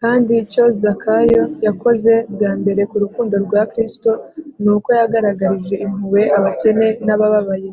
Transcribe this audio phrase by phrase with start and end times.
[0.00, 4.10] kandi icyo zakayo yakoze bwa mbere ku rukundo rwa kristo
[4.62, 7.70] ni uko yagaragarije impuhwe abakene n’abababaye